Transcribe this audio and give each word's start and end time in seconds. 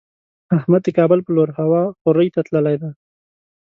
احمد 0.57 0.81
د 0.85 0.89
کابل 0.97 1.19
په 1.23 1.31
لور 1.35 1.49
هوا 1.59 1.83
خورۍ 1.99 2.27
ته 2.35 2.39
تللی 2.47 2.75
دی. 2.81 2.91